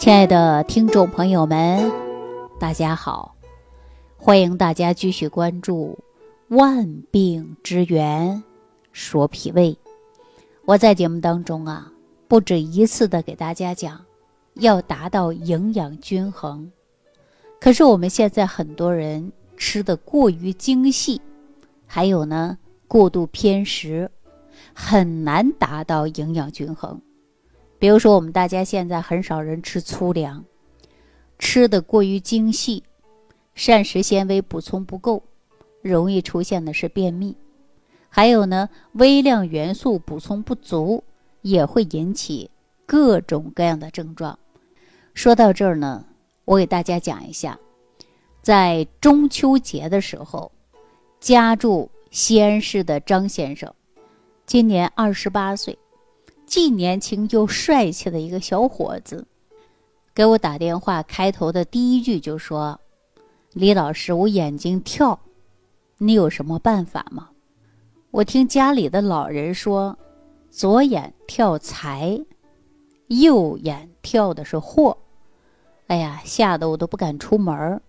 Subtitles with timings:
[0.00, 1.92] 亲爱的听众朋友们，
[2.58, 3.36] 大家好！
[4.16, 5.98] 欢迎大家继续关注
[6.56, 8.42] 《万病之源
[8.92, 9.72] 说脾胃》。
[10.64, 11.92] 我在节目当中啊，
[12.28, 14.00] 不止一次的给大家讲，
[14.54, 16.72] 要达到营养均衡。
[17.60, 21.20] 可是我们现在很多人吃的过于精细，
[21.86, 22.56] 还有呢
[22.88, 24.10] 过度偏食，
[24.72, 26.98] 很难达到营养均衡。
[27.80, 30.44] 比如说，我们大家现在很少人吃粗粮，
[31.38, 32.84] 吃的过于精细，
[33.54, 35.22] 膳食纤维补充不够，
[35.80, 37.34] 容易出现的是便秘。
[38.10, 41.02] 还有呢，微量元素补充不足，
[41.40, 42.50] 也会引起
[42.84, 44.38] 各种各样的症状。
[45.14, 46.04] 说到这儿呢，
[46.44, 47.58] 我给大家讲一下，
[48.42, 50.52] 在中秋节的时候，
[51.18, 53.72] 家住西安市的张先生，
[54.44, 55.78] 今年二十八岁。
[56.50, 59.24] 既年轻又帅气的一个小伙子，
[60.12, 62.80] 给我打电话，开头的第一句就说
[63.54, 65.20] ：“李老师，我眼睛跳，
[65.98, 67.30] 你有什么办法吗？”
[68.10, 69.96] 我听家里的老人说，
[70.50, 72.20] 左眼跳财，
[73.06, 74.98] 右眼跳的是祸。
[75.86, 77.80] 哎呀，吓得我都不敢出门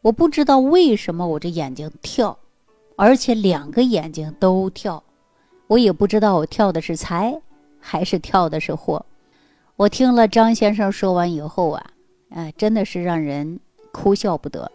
[0.00, 2.36] 我不知道为什么我这眼睛跳，
[2.96, 5.00] 而且两个眼睛都跳，
[5.68, 7.40] 我也不知道我跳的是财。
[7.86, 9.04] 还是跳的是祸，
[9.76, 11.90] 我听了张先生说完以后啊，
[12.30, 13.60] 啊，真的是让人
[13.92, 14.72] 哭笑不得，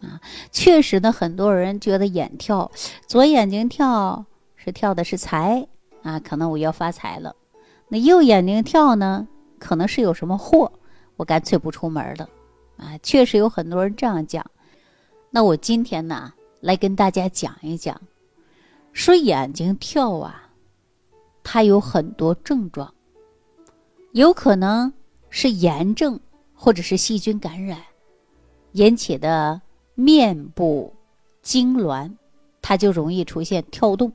[0.00, 0.20] 啊，
[0.52, 2.70] 确实呢，很多人觉得眼跳，
[3.08, 5.66] 左眼睛跳是跳的是财
[6.04, 7.34] 啊，可能我要发财了，
[7.88, 9.26] 那右眼睛跳呢，
[9.58, 10.70] 可能是有什么祸，
[11.16, 12.28] 我干脆不出门了，
[12.76, 14.46] 啊，确实有很多人这样讲，
[15.30, 18.00] 那我今天呢，来跟大家讲一讲，
[18.92, 20.41] 说眼睛跳啊。
[21.44, 22.92] 它有很多症状，
[24.12, 24.92] 有可能
[25.28, 26.18] 是炎症
[26.54, 27.78] 或者是细菌感染
[28.72, 29.60] 引起的
[29.94, 30.94] 面部
[31.42, 32.10] 痉挛，
[32.60, 34.12] 它就容易出现跳动，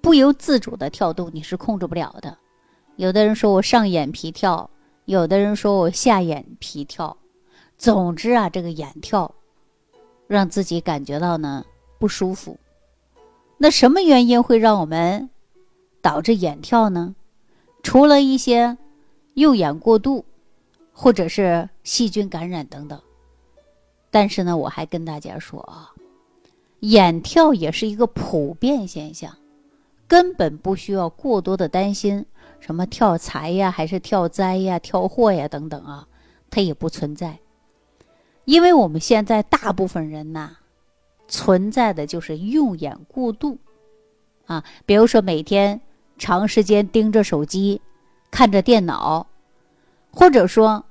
[0.00, 2.36] 不由自主的跳动，你是控制不了的。
[2.96, 4.68] 有的人说我上眼皮跳，
[5.06, 7.16] 有的人说我下眼皮跳，
[7.76, 9.34] 总之啊，这个眼跳
[10.26, 11.64] 让自己感觉到呢
[11.98, 12.58] 不舒服。
[13.56, 15.30] 那什么原因会让我们？
[16.00, 17.14] 导致眼跳呢？
[17.82, 18.76] 除了一些
[19.34, 20.24] 用眼过度，
[20.92, 23.00] 或者是细菌感染等等。
[24.10, 25.92] 但是呢，我还跟大家说啊，
[26.80, 29.36] 眼跳也是一个普遍现象，
[30.08, 32.26] 根本不需要过多的担心。
[32.58, 36.08] 什么跳财呀，还是跳灾呀、跳祸呀等等啊，
[36.50, 37.38] 它也不存在。
[38.44, 40.56] 因为我们现在大部分人呐，
[41.28, 43.58] 存在的就是用眼过度
[44.46, 45.80] 啊，比如说每天。
[46.18, 47.80] 长时间盯着手机，
[48.30, 49.26] 看着电脑，
[50.10, 50.84] 或者说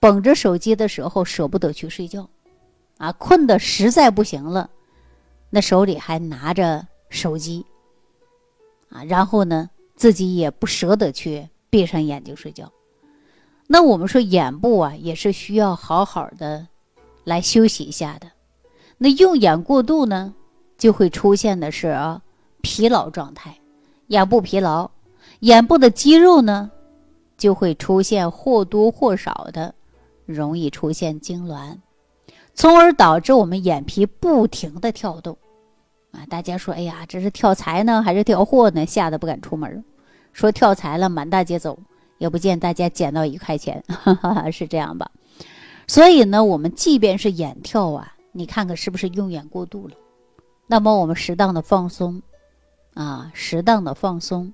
[0.00, 2.28] 捧着手机的时候舍不得去睡觉，
[2.96, 4.68] 啊，困得实在不行了，
[5.50, 7.64] 那手里还拿着手机，
[8.88, 12.72] 啊，然后呢自己也不舍得去闭上眼睛睡觉。
[13.68, 16.66] 那我们说眼部啊也是需要好好的
[17.24, 18.26] 来休息一下的。
[18.98, 20.34] 那用眼过度呢，
[20.76, 22.20] 就会出现的是啊
[22.60, 23.56] 疲劳状态。
[24.12, 24.90] 眼部疲劳，
[25.40, 26.70] 眼部的肌肉呢，
[27.38, 29.74] 就会出现或多或少的
[30.26, 31.74] 容易出现痉挛，
[32.52, 35.34] 从而导致我们眼皮不停的跳动。
[36.10, 38.84] 啊，大家说，哎呀，这是跳财呢，还是跳祸呢？
[38.84, 39.82] 吓得不敢出门。
[40.34, 41.78] 说跳财了，满大街走，
[42.18, 45.10] 也不见大家捡到一块钱，哈 哈是这样吧？
[45.86, 49.94] 所以呢，我们即便是眼跳啊，你看看是不是用眼过度了？
[50.66, 52.20] 那么我们适当的放松。
[52.94, 54.52] 啊，适当的放松，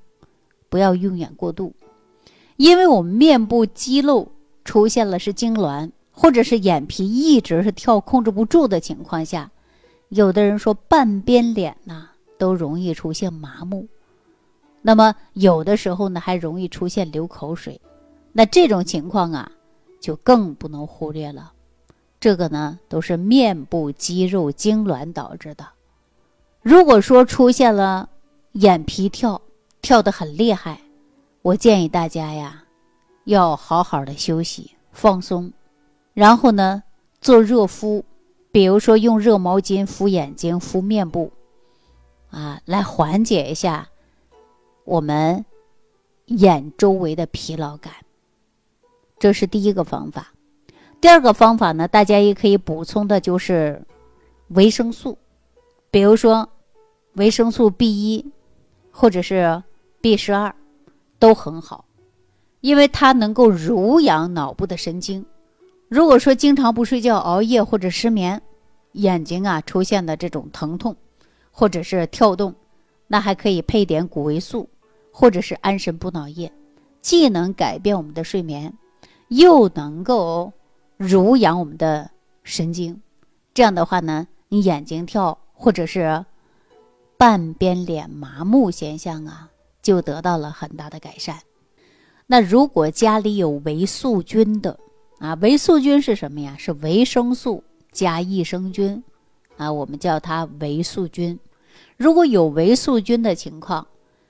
[0.69, 1.73] 不要用眼过度，
[2.57, 4.31] 因为我们面部肌肉
[4.65, 9.51] 出现了是痉挛，或者是眼皮一直是跳控制不住的情况下，
[10.11, 13.89] 有的人说半边脸呐都容易出现麻木，
[14.83, 17.81] 那么有的时候呢还容易出现流口水，
[18.33, 19.51] 那这种情况啊
[20.01, 21.53] 就更不能忽略了，
[22.21, 25.67] 这个呢都是面部肌肉痉挛导致的，
[26.63, 28.09] 如果说出现了。
[28.53, 29.41] 眼皮跳，
[29.83, 30.81] 跳得很厉害，
[31.43, 32.65] 我建议大家呀，
[33.25, 35.53] 要好好的休息放松，
[36.15, 36.83] 然后呢
[37.21, 38.05] 做热敷，
[38.51, 41.31] 比如说用热毛巾敷眼睛、敷面部，
[42.31, 43.89] 啊，来缓解一下
[44.85, 45.45] 我们
[46.27, 47.93] 眼周围的疲劳感。
[49.19, 50.33] 这是第一个方法。
[51.01, 53.83] 第二个方法呢，大家也可以补充的就是
[54.49, 55.19] 维生素，
[55.91, 56.49] 比如说
[57.13, 58.33] 维生素 B 一。
[59.01, 59.63] 或者是
[60.01, 60.53] B 十二，
[61.21, 61.85] 都很好。
[62.63, 65.25] 因为它能够濡养脑部的神经。
[65.87, 68.43] 如果说经常不睡觉、熬夜或者失眠，
[68.95, 70.97] 眼睛啊出现的这种疼痛，
[71.53, 72.53] 或者是跳动，
[73.07, 74.69] 那还可以配点谷维素，
[75.13, 76.53] 或者是安神补脑液，
[77.01, 78.75] 既能改变我们的睡眠，
[79.29, 80.53] 又能够
[80.97, 82.11] 濡养我们的
[82.43, 83.01] 神经。
[83.55, 86.25] 这样的话呢，你眼睛跳或者是
[87.19, 89.51] 半边脸麻木现象啊，
[89.83, 91.41] 就得到了很大的改善。
[92.27, 94.79] 那如果家里有维素菌的
[95.19, 96.57] 啊，维素菌是什么呀？
[96.57, 97.65] 是维生素。
[97.91, 99.03] 加益生菌，
[99.57, 101.37] 啊，我们叫它维素菌。
[101.97, 103.85] 如果有维素菌的情况，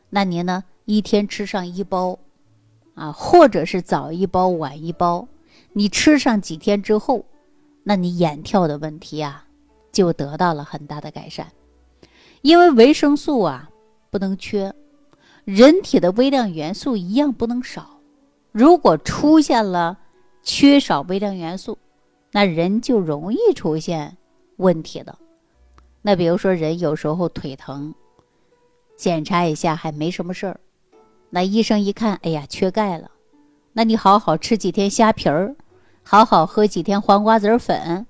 [0.09, 2.19] 那您呢一天吃上一包，
[2.95, 5.27] 啊，或者是早一包晚一包，
[5.73, 7.27] 你吃上几天之后，
[7.83, 9.45] 那你眼跳的问题啊
[9.93, 11.49] 就得到了很大的改善。
[12.43, 13.69] 因为维生素啊
[14.11, 14.73] 不能缺，
[15.45, 18.01] 人体的微量元素一样不能少。
[18.53, 19.99] 如果出现了
[20.43, 21.79] 缺少微量元素，
[22.33, 24.17] 那人就容易出现
[24.57, 25.17] 问题的。
[26.01, 27.95] 那比如说，人有时候腿疼，
[28.97, 30.61] 检查一下还没什么事儿。
[31.31, 33.11] 那医生一看，哎呀，缺钙了。
[33.73, 35.55] 那你好好吃几天虾皮儿，
[36.03, 38.07] 好好喝几天黄瓜籽粉，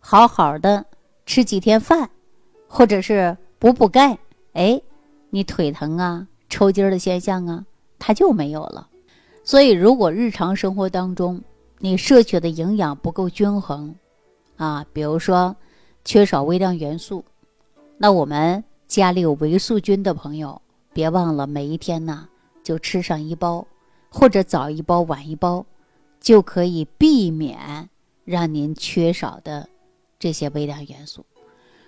[0.00, 0.84] 好好的
[1.24, 2.10] 吃几天饭，
[2.68, 4.18] 或者是补补钙，
[4.52, 4.78] 哎，
[5.30, 7.64] 你腿疼啊、抽筋儿的现象啊，
[7.98, 8.90] 它就没有了。
[9.42, 11.40] 所以，如果日常生活当中，
[11.78, 13.94] 你摄取的营养不够均衡，
[14.56, 15.56] 啊，比如说
[16.04, 17.24] 缺少微量元素，
[17.96, 20.60] 那我们家里有维素菌的朋友，
[20.92, 22.28] 别忘了每一天呢
[22.62, 23.66] 就吃上一包，
[24.10, 25.64] 或者早一包晚一包，
[26.20, 27.88] 就可以避免
[28.26, 29.66] 让您缺少的
[30.18, 31.24] 这些微量元素。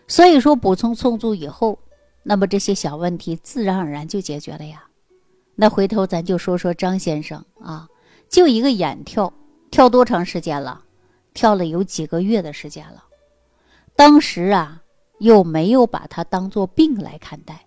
[0.09, 1.79] 所以说补充充足以后，
[2.23, 4.85] 那么这些小问题自然而然就解决了呀。
[5.55, 7.89] 那回头咱就说说张先生啊，
[8.29, 9.33] 就一个眼跳。
[9.69, 10.85] 跳多长时间了？
[11.35, 13.05] 跳了有几个月的时间了。
[13.95, 14.83] 当时啊，
[15.19, 17.67] 又没有把它当做病来看待，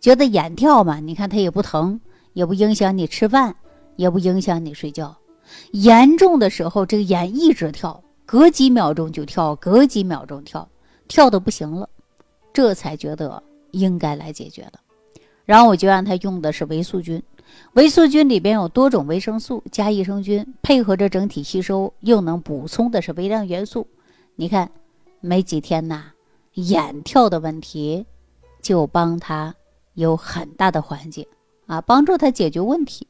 [0.00, 2.00] 觉得眼跳嘛，你看它也不疼，
[2.34, 3.56] 也不影响你吃饭，
[3.96, 5.14] 也不影响你睡觉。
[5.72, 10.66] 严重的时候，这个眼一直跳，隔几秒钟就跳，隔几秒钟跳，
[11.08, 11.88] 跳的不行了，
[12.52, 13.42] 这才觉得
[13.72, 14.78] 应该来解决的。
[15.44, 17.22] 然后我就让他用的是维素菌。
[17.74, 23.86] 维素菌里边有多种维生素加益生菌，配合着整体吸收，又能补充的是微量元素。
[24.34, 24.70] 你看，
[25.20, 26.06] 没几天呐，
[26.54, 28.06] 眼跳的问题
[28.62, 29.54] 就帮他
[29.92, 31.28] 有很大的缓解
[31.66, 33.06] 啊，帮助他解决问题。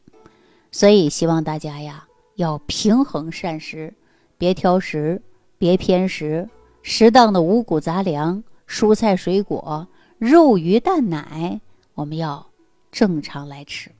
[0.73, 3.95] 所以希望大家呀，要平衡膳食，
[4.37, 5.23] 别挑食，
[5.57, 6.49] 别偏食，
[6.87, 9.89] 适当的五谷杂粮、蔬菜水果、
[10.19, 11.59] 肉鱼蛋奶，
[11.95, 12.47] 我们要
[12.93, 13.91] 正常来吃。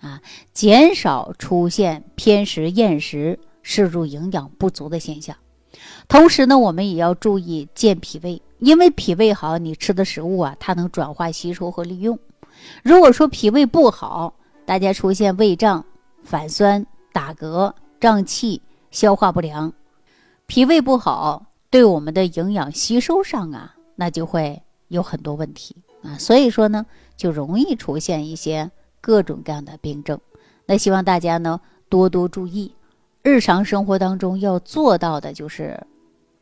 [0.00, 0.20] 啊，
[0.52, 5.36] 减少出现偏食、厌食、摄入营养不足的现象。
[6.08, 12.18] 同时呢，我们也要注意健脾胃，因为脾胃好，你吃的食物啊，它能转化吸收和利用。
[12.82, 14.34] 如果说脾胃不好，
[14.66, 15.84] 大家出现胃胀、
[16.24, 18.60] 反酸、打嗝、胀气、
[18.90, 19.72] 消化不良，
[20.48, 26.16] 脾胃不好，对我们的营养吸收上啊，那就会有很多问题啊。
[26.18, 26.86] 所以说呢，
[27.16, 28.70] 就容易出现一些。
[29.04, 30.20] 各种各样的病症，
[30.64, 32.72] 那希望大家呢多多注意，
[33.22, 35.84] 日常生活当中要做到的就是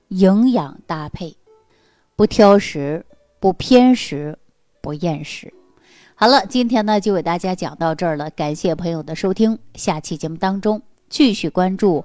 [0.09, 1.35] 营养搭配，
[2.17, 3.07] 不挑食，
[3.41, 4.39] 不偏食，
[4.83, 5.51] 不厌食。
[6.15, 12.05] 好了，今天呢就给大家讲到这儿了，感谢朋友的收听，下期节目当中继续关注。